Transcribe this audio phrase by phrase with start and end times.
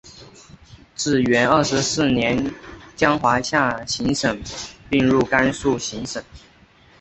[0.95, 2.51] 至元二十四年
[2.95, 4.41] 将宁夏行省
[4.89, 6.23] 并入甘肃行省。